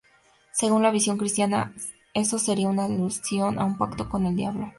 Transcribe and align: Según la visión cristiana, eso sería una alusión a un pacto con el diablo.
Según 0.51 0.81
la 0.81 0.89
visión 0.89 1.19
cristiana, 1.19 1.75
eso 2.15 2.39
sería 2.39 2.69
una 2.69 2.85
alusión 2.85 3.59
a 3.59 3.65
un 3.65 3.77
pacto 3.77 4.09
con 4.09 4.25
el 4.25 4.35
diablo. 4.35 4.67